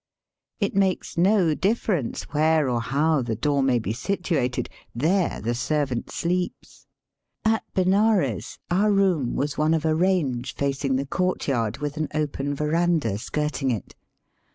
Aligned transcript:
It 0.59 0.75
makes 0.75 1.15
no 1.15 1.53
difference 1.53 2.23
where 2.33 2.67
or 2.67 2.81
how 2.81 3.21
the 3.21 3.35
door 3.35 3.61
may 3.61 3.77
be 3.77 3.93
situated, 3.93 4.67
there 4.95 5.39
the 5.39 5.53
servant 5.53 6.09
sleeps. 6.09 6.87
At 7.45 7.71
Benares 7.75 8.57
our 8.71 8.91
room 8.91 9.35
was 9.35 9.59
one 9.59 9.75
of 9.75 9.85
a 9.85 9.93
range 9.93 10.55
facing 10.55 10.95
the 10.95 11.05
court 11.05 11.47
yard, 11.47 11.77
with 11.77 11.97
an 11.97 12.07
open 12.15 12.55
verandah 12.55 13.19
skirting 13.19 13.69
it. 13.69 13.93